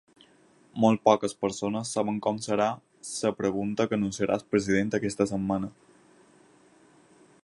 [0.83, 2.69] Molt poques persones saben com serà
[3.11, 5.71] la pregunta que anunciarà el president aquesta setmana.